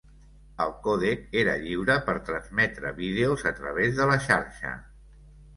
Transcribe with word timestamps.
El 0.63 0.71
còdec 0.85 1.27
era 1.41 1.53
lliure 1.65 1.99
per 2.09 2.17
transmetre 2.31 2.95
vídeos 3.03 3.47
a 3.53 3.55
través 3.63 3.95
de 4.01 4.09
la 4.15 4.21
xarxa. 4.31 4.77